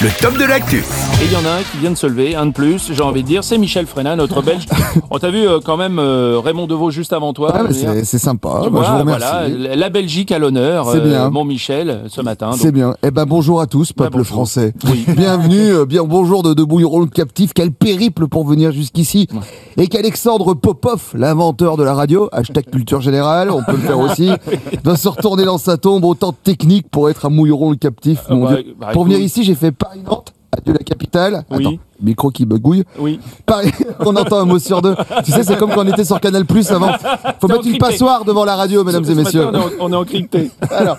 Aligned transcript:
le 0.00 0.10
top 0.20 0.38
de 0.38 0.44
l'actu. 0.44 0.76
Et 1.20 1.24
il 1.24 1.32
y 1.32 1.36
en 1.36 1.44
a 1.44 1.54
un 1.56 1.62
qui 1.62 1.76
vient 1.78 1.90
de 1.90 1.96
se 1.96 2.06
lever, 2.06 2.36
un 2.36 2.46
de 2.46 2.52
plus, 2.52 2.92
j'ai 2.92 3.02
envie 3.02 3.22
de 3.22 3.26
dire, 3.26 3.42
c'est 3.42 3.58
Michel 3.58 3.84
Freinet, 3.86 4.14
notre 4.14 4.42
belge. 4.42 4.66
On 5.10 5.18
t'a 5.18 5.30
vu 5.30 5.44
euh, 5.48 5.58
quand 5.64 5.76
même 5.76 5.98
euh, 5.98 6.38
Raymond 6.38 6.68
Devaux 6.68 6.90
juste 6.92 7.12
avant 7.12 7.32
toi. 7.32 7.52
Ah, 7.52 7.62
c'est 8.04 8.18
sympa, 8.18 8.60
Tu 8.62 8.70
bah, 8.70 8.82
je 8.86 8.92
vous 8.92 8.98
remercie. 8.98 9.26
voilà, 9.50 9.74
la 9.76 9.88
Belgique 9.88 10.30
à 10.30 10.38
l'honneur, 10.38 10.88
C'est 10.92 10.98
euh, 10.98 11.08
bien. 11.08 11.30
mon 11.30 11.44
Michel, 11.44 12.02
ce 12.08 12.20
matin. 12.20 12.50
C'est 12.56 12.70
bien. 12.70 12.94
Eh 13.02 13.10
ben 13.10 13.24
bonjour 13.24 13.60
à 13.60 13.66
tous, 13.66 13.92
Bah, 13.96 14.04
peuple 14.04 14.22
français. 14.22 14.72
Oui. 14.88 15.04
Bienvenue, 15.16 15.72
euh, 15.72 15.84
bien 15.84 16.04
bonjour 16.04 16.44
de, 16.44 16.54
de 16.54 16.62
Bouilleron 16.62 17.00
le 17.00 17.06
captif. 17.06 17.50
Quel 17.52 17.72
périple 17.72 18.28
pour 18.28 18.46
venir 18.46 18.70
jusqu'ici. 18.70 19.26
Et 19.78 19.88
qu'Alexandre 19.88 20.54
Popov, 20.54 21.10
l'inventeur 21.14 21.76
de 21.76 21.82
la 21.82 21.94
radio, 21.94 22.28
hashtag 22.30 22.70
culture 22.70 23.00
générale, 23.00 23.50
on 23.50 23.64
peut 23.64 23.72
le 23.72 23.78
faire 23.78 23.98
aussi, 23.98 24.30
doit 24.84 24.96
se 24.96 25.08
retourner 25.08 25.44
dans 25.44 25.58
sa 25.58 25.76
tombe. 25.76 26.04
Autant 26.04 26.30
de 26.30 26.36
techniques 26.44 26.88
pour 26.88 27.10
être 27.10 27.26
un 27.26 27.30
Mouilleron 27.30 27.70
le 27.70 27.76
captif. 27.76 28.20
Mon 28.30 28.44
bah, 28.44 28.54
Dieu. 28.62 28.76
bah, 28.78 28.90
pour 28.92 29.02
écoute. 29.02 29.12
venir 29.14 29.24
ici, 29.26 29.42
j'ai 29.42 29.56
fait 29.56 29.72
Paris-Nantes. 29.88 30.34
Adieu 30.52 30.72
la 30.72 30.78
capitale. 30.80 31.44
Oui. 31.50 31.66
Attends, 31.66 31.82
micro 32.02 32.30
qui 32.30 32.46
begouille. 32.46 32.84
Oui. 32.98 33.18
Paris, 33.46 33.70
on 34.00 34.14
entend 34.16 34.38
un 34.40 34.44
mot 34.44 34.58
sur 34.58 34.82
deux. 34.82 34.94
Tu 35.24 35.32
sais, 35.32 35.42
c'est 35.44 35.56
comme 35.58 35.70
quand 35.70 35.84
on 35.84 35.88
était 35.88 36.04
sur 36.04 36.20
Canal 36.20 36.44
Plus 36.44 36.70
avant. 36.70 36.90
Faut 37.40 37.48
mettre 37.48 37.66
une 37.66 37.78
passoire 37.78 38.24
devant 38.24 38.44
la 38.44 38.56
radio, 38.56 38.84
mesdames 38.84 39.04
et 39.08 39.14
messieurs. 39.14 39.46
on 39.48 39.54
est 39.54 39.58
en- 39.58 39.62
on 39.80 39.92
est 39.92 39.96
encrypté. 39.96 40.50
Alors, 40.70 40.96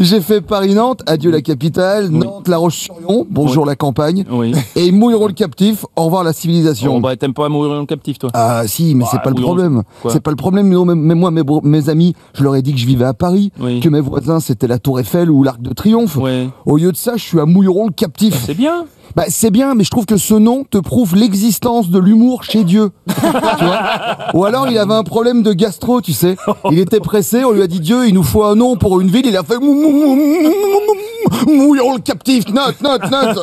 j'ai 0.00 0.20
fait 0.20 0.40
Paris-Nantes, 0.40 1.02
adieu 1.06 1.30
la 1.30 1.40
capitale, 1.40 2.08
Nantes, 2.08 2.48
La 2.48 2.56
Roche-sur-Yon, 2.58 3.26
bonjour 3.30 3.64
la 3.66 3.76
campagne, 3.76 4.24
Oui. 4.30 4.52
et 4.76 4.90
Mouilleron 4.92 5.26
le 5.26 5.32
captif, 5.32 5.84
au 5.96 6.04
revoir 6.04 6.24
la 6.24 6.32
civilisation. 6.32 6.94
Bon, 6.94 7.00
bah, 7.00 7.16
t'aimes 7.16 7.34
pas 7.34 7.48
mourir 7.48 7.72
en 7.78 7.86
captif, 7.86 8.18
toi? 8.18 8.30
Ah 8.34 8.62
si, 8.66 8.94
mais 8.94 9.04
c'est 9.10 9.16
Ouais, 9.16 9.22
pas 9.22 9.30
le 9.30 9.36
problème. 9.40 9.82
C'est 10.08 10.22
pas 10.22 10.30
le 10.30 10.36
problème. 10.36 10.66
Mais, 10.68 10.94
mais 10.94 11.14
moi, 11.14 11.30
mes, 11.30 11.88
amis, 11.88 12.14
je 12.34 12.42
leur 12.42 12.56
ai 12.56 12.62
dit 12.62 12.72
que 12.72 12.78
je 12.78 12.86
vivais 12.86 13.04
à 13.04 13.14
Paris, 13.14 13.52
que 13.58 13.88
mes 13.88 14.00
voisins 14.00 14.40
c'était 14.40 14.66
la 14.66 14.78
Tour 14.78 15.00
Eiffel 15.00 15.30
ou 15.30 15.42
l'Arc 15.42 15.60
de 15.60 15.72
Triomphe. 15.72 16.18
Au 16.66 16.76
lieu 16.76 16.92
de 16.92 16.96
ça, 16.96 17.12
je 17.16 17.22
suis 17.22 17.40
à 17.40 17.46
Mouilleron 17.46 17.86
le 17.86 17.92
captif. 17.92 18.42
C'est 18.46 18.54
bien. 18.54 18.86
Bah 19.16 19.24
c'est 19.28 19.50
bien, 19.50 19.74
mais 19.74 19.84
je 19.84 19.90
trouve 19.90 20.06
que 20.06 20.16
ce 20.16 20.34
nom 20.34 20.64
te 20.68 20.78
prouve 20.78 21.14
l'existence 21.14 21.88
de 21.88 21.98
l'humour 21.98 22.42
chez 22.42 22.64
Dieu. 22.64 22.90
tu 23.08 23.64
vois 23.64 23.80
Ou 24.34 24.44
alors 24.44 24.68
il 24.68 24.76
avait 24.78 24.94
un 24.94 25.04
problème 25.04 25.42
de 25.42 25.52
gastro, 25.52 26.00
tu 26.00 26.12
sais. 26.12 26.36
Il 26.70 26.78
était 26.78 27.00
pressé, 27.00 27.44
on 27.44 27.52
lui 27.52 27.62
a 27.62 27.66
dit 27.66 27.80
Dieu, 27.80 28.08
il 28.08 28.14
nous 28.14 28.22
faut 28.24 28.44
un 28.44 28.56
nom 28.56 28.76
pour 28.76 29.00
une 29.00 29.08
ville, 29.08 29.26
il 29.26 29.36
a 29.36 29.42
fait 29.44 29.58
mou- 29.58 29.74
mou- 29.74 29.90
mou- 29.92 30.14
mou- 30.14 30.16
mou- 30.16 30.50
mou- 30.50 30.94
Mouillon 31.46 31.94
le 31.94 32.00
captif, 32.00 32.44
note, 32.52 32.80
note, 32.82 33.10
note. 33.10 33.38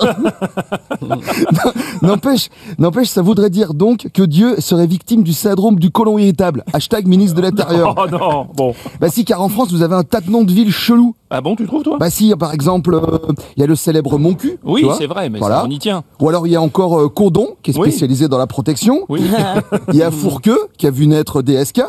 N'empêche, 2.01 2.49
n'empêche, 2.77 3.09
ça 3.09 3.21
voudrait 3.21 3.49
dire 3.49 3.73
donc 3.73 4.07
que 4.13 4.21
Dieu 4.23 4.55
serait 4.59 4.87
victime 4.87 5.23
du 5.23 5.33
syndrome 5.33 5.79
du 5.79 5.89
côlon 5.91 6.17
irritable. 6.17 6.63
Hashtag 6.73 7.07
ministre 7.07 7.35
de 7.37 7.41
l'Intérieur. 7.41 7.95
Oh 7.97 8.05
non, 8.09 8.47
bon. 8.55 8.75
Bah 8.99 9.07
si, 9.09 9.25
car 9.25 9.41
en 9.41 9.49
France, 9.49 9.71
vous 9.71 9.81
avez 9.81 9.95
un 9.95 10.03
tas 10.03 10.21
de 10.21 10.29
noms 10.29 10.43
de 10.43 10.51
villes 10.51 10.71
chelous. 10.71 11.15
Ah 11.33 11.39
bon, 11.39 11.55
tu 11.55 11.65
trouves, 11.65 11.83
toi 11.83 11.95
Bah 11.97 12.09
si, 12.09 12.33
par 12.37 12.53
exemple, 12.53 12.93
euh, 12.93 13.31
il 13.55 13.61
y 13.61 13.63
a 13.63 13.65
le 13.67 13.75
célèbre 13.75 14.17
Moncu. 14.17 14.57
Oui, 14.65 14.85
c'est 14.97 15.07
vrai, 15.07 15.29
mais 15.29 15.39
Voilà. 15.39 15.59
ça, 15.61 15.65
on 15.65 15.69
y 15.69 15.79
tient. 15.79 16.03
Ou 16.19 16.27
alors 16.27 16.45
il 16.45 16.51
y 16.51 16.57
a 16.57 16.61
encore 16.61 16.99
euh, 16.99 17.07
Codon, 17.07 17.55
qui 17.63 17.71
est 17.71 17.77
Oui. 17.77 17.89
spécialisé 17.89 18.27
dans 18.27 18.37
la 18.37 18.47
protection. 18.47 19.05
Oui. 19.07 19.21
Il 19.93 19.95
y 19.95 20.03
a 20.03 20.11
Fourqueux, 20.11 20.59
qui 20.77 20.87
a 20.87 20.91
vu 20.91 21.07
naître 21.07 21.41
DSK. 21.41 21.83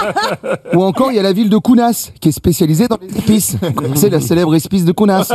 Ou 0.74 0.82
encore 0.82 1.10
il 1.10 1.16
y 1.16 1.18
a 1.18 1.22
la 1.22 1.32
ville 1.32 1.48
de 1.48 1.56
Kounas, 1.58 2.10
qui 2.20 2.28
est 2.28 2.32
spécialisée 2.32 2.86
dans 2.88 2.98
les 3.00 3.16
épices. 3.18 3.56
C'est 3.94 4.10
la 4.10 4.20
célèbre 4.20 4.54
épice 4.54 4.84
de 4.84 4.92
Kounas. 4.92 5.28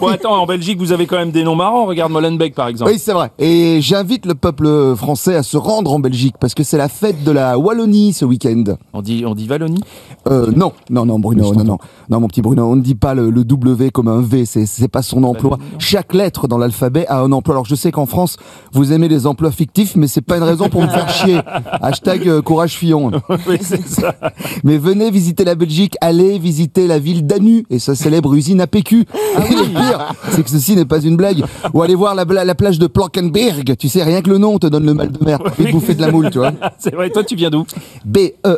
bon, 0.00 0.06
attends, 0.12 0.34
en 0.42 0.46
Belgique, 0.46 0.78
vous 0.78 0.92
avez 0.92 1.06
quand 1.06 1.16
même 1.16 1.30
des 1.30 1.44
noms 1.44 1.54
marrants. 1.54 1.86
Regarde 1.86 2.10
Molenbeek, 2.12 2.54
par 2.54 2.68
exemple. 2.68 2.90
Oui, 2.90 2.98
c'est 2.98 3.12
vrai. 3.12 3.30
Et 3.38 3.78
j'invite 3.80 4.26
le 4.26 4.34
peuple 4.34 4.94
français 4.96 5.36
à 5.36 5.42
se 5.42 5.56
rendre 5.56 5.92
en 5.92 5.98
Belgique, 6.00 6.34
parce 6.40 6.54
que 6.54 6.62
c'est 6.64 6.78
la 6.78 6.88
fête 6.88 7.22
de 7.24 7.30
la 7.30 7.58
Wallonie 7.58 8.12
ce 8.12 8.24
week-end. 8.24 8.64
On 8.92 9.02
dit, 9.02 9.24
on 9.26 9.34
dit 9.34 9.46
Wallonie? 9.48 9.82
Euh, 10.28 10.50
non, 10.54 10.72
non, 10.90 11.06
non, 11.06 11.18
Bruno, 11.18 11.52
non, 11.54 11.64
non, 11.64 11.78
non, 12.10 12.20
mon 12.20 12.28
petit 12.28 12.42
Bruno, 12.42 12.64
on 12.64 12.76
ne 12.76 12.82
dit 12.82 12.94
pas 12.94 13.14
le, 13.14 13.30
le 13.30 13.44
W 13.44 13.90
comme 13.90 14.08
un 14.08 14.20
V, 14.20 14.44
c'est, 14.44 14.88
pas 14.88 15.02
son 15.02 15.24
emploi. 15.24 15.58
Chaque 15.78 16.12
lettre 16.14 16.48
dans 16.48 16.58
l'alphabet 16.58 17.06
a 17.08 17.20
un 17.20 17.32
emploi. 17.32 17.54
Alors 17.54 17.64
je 17.64 17.74
sais 17.74 17.90
qu'en 17.92 18.06
France, 18.06 18.36
vous 18.72 18.92
aimez 18.92 19.08
les 19.08 19.26
emplois 19.26 19.50
fictifs, 19.50 19.96
mais 19.96 20.06
c'est 20.06 20.20
pas 20.20 20.36
une 20.36 20.42
raison 20.42 20.68
pour 20.68 20.82
me 20.82 20.88
faire 20.88 21.08
chier. 21.08 21.40
Hashtag 21.80 22.28
euh, 22.28 22.42
courage 22.42 22.74
Fillon. 22.74 23.10
Oui, 23.46 23.58
c'est 23.60 23.86
ça. 23.86 24.14
Mais 24.62 24.78
venez 24.78 25.10
visiter 25.10 25.44
la 25.44 25.54
Belgique, 25.54 25.96
allez 26.00 26.38
visiter 26.38 26.86
la 26.86 26.98
ville 26.98 27.26
d'Anu 27.26 27.66
et 27.68 27.78
sa 27.78 27.94
célèbre 27.94 28.32
usine 28.34 28.60
à 28.60 28.66
PQ. 28.66 29.00
Et 29.00 29.54
le 29.54 29.64
pire, 29.64 30.14
c'est 30.30 30.42
que 30.42 30.50
ceci 30.50 30.76
n'est 30.76 30.84
pas 30.84 31.00
une 31.00 31.16
blague. 31.16 31.44
Ou 31.74 31.82
allez 31.82 31.94
voir 31.94 32.14
la, 32.14 32.24
la 32.24 32.54
plage 32.54 32.78
de 32.78 32.86
Plankenberg. 32.86 33.76
Tu 33.76 33.88
sais, 33.88 34.02
rien 34.02 34.22
que 34.22 34.30
le 34.30 34.38
nom 34.38 34.58
te 34.58 34.66
donne 34.66 34.86
le 34.86 34.94
mal 34.94 35.10
de 35.10 35.22
mer. 35.24 35.38
Et 35.58 35.72
bouffer 35.72 35.94
de 35.94 36.00
la 36.00 36.10
moule, 36.10 36.30
tu 36.30 36.38
vois. 36.38 36.52
C'est 36.78 36.94
vrai, 36.94 37.10
toi, 37.10 37.24
tu 37.24 37.34
viens 37.36 37.50
d'où? 37.50 37.66
B-E-A-U-F-A-Y-S. 38.04 38.54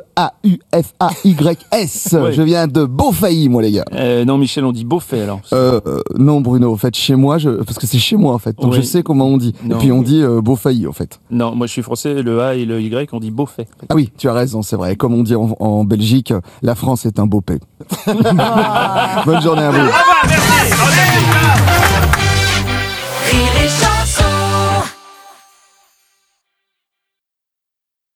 Ouais. 2.12 2.32
Je 2.32 2.42
viens 2.42 2.66
de 2.66 2.84
Beaufailly, 3.16 3.48
moi, 3.48 3.62
les 3.62 3.72
gars. 3.72 3.84
euh, 3.94 4.24
Non, 4.24 4.36
Michel, 4.38 4.64
on 4.64 4.72
dit 4.72 4.84
Beaufait, 4.84 5.22
alors. 5.22 5.40
Euh, 5.52 5.80
euh, 5.86 6.00
non, 6.18 6.40
Bruno, 6.42 6.72
en 6.72 6.76
fait, 6.76 6.94
chez 6.94 7.14
moi, 7.16 7.38
je... 7.38 7.48
parce 7.50 7.78
que 7.78 7.86
c'est 7.86 7.98
chez 7.98 8.16
moi, 8.16 8.34
en 8.34 8.38
fait. 8.38 8.56
Donc 8.58 8.72
Oui. 8.72 8.78
je 8.78 8.82
sais 8.82 9.02
comment 9.02 9.26
on 9.26 9.38
dit. 9.38 9.54
Non. 9.64 9.76
Et 9.76 9.78
puis 9.78 9.92
on 9.92 10.02
dit 10.02 10.22
euh, 10.22 10.40
Beaufailly, 10.42 10.86
en 10.86 10.92
fait. 10.92 11.18
Non, 11.30 11.54
moi, 11.54 11.66
je 11.66 11.72
suis 11.72 11.82
français, 11.82 12.22
le 12.22 12.40
A 12.42 12.54
et 12.54 12.64
le 12.66 12.80
Y, 12.80 13.08
on 13.12 13.18
dit 13.20 13.30
Beaufait. 13.30 13.66
Ah 13.88 13.94
oui, 13.94 14.10
tu 14.18 14.28
as 14.28 14.34
raison, 14.34 14.60
c'est 14.62 14.76
vrai. 14.76 14.96
Comme 14.96 15.14
on 15.14 15.22
dit 15.22 15.34
en, 15.34 15.56
en 15.60 15.84
Belgique, 15.84 16.32
la 16.62 16.74
France 16.74 17.06
est 17.06 17.18
un 17.18 17.26
beau 17.26 17.40
pays. 17.40 17.58
Bonne 18.06 19.42
journée 19.42 19.62
à 19.62 19.70
vous. 19.70 19.90
Merci. 20.28 21.35